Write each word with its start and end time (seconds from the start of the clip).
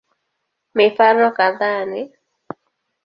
Mifano 0.75 1.25
kadhaa 1.37 1.85
ni 1.91 2.01